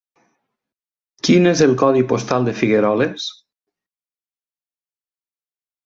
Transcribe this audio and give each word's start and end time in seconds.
Quin 1.27 1.49
és 1.51 1.61
el 1.67 1.75
codi 1.85 2.03
postal 2.13 2.49
de 2.49 2.55
Figueroles? 2.63 3.31